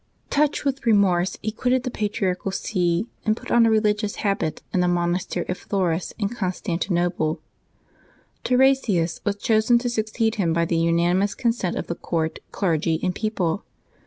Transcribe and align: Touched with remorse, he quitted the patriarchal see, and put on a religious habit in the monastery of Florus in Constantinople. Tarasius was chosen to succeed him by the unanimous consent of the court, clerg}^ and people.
Touched 0.31 0.65
with 0.65 0.83
remorse, 0.87 1.37
he 1.43 1.51
quitted 1.51 1.83
the 1.83 1.91
patriarchal 1.91 2.49
see, 2.49 3.05
and 3.23 3.37
put 3.37 3.51
on 3.51 3.67
a 3.67 3.69
religious 3.69 4.15
habit 4.25 4.63
in 4.73 4.79
the 4.79 4.87
monastery 4.87 5.45
of 5.47 5.59
Florus 5.59 6.11
in 6.17 6.27
Constantinople. 6.27 7.39
Tarasius 8.43 9.21
was 9.23 9.35
chosen 9.35 9.77
to 9.77 9.89
succeed 9.91 10.37
him 10.37 10.53
by 10.53 10.65
the 10.65 10.77
unanimous 10.77 11.35
consent 11.35 11.75
of 11.75 11.85
the 11.85 11.93
court, 11.93 12.39
clerg}^ 12.51 12.97
and 13.03 13.13
people. 13.13 13.63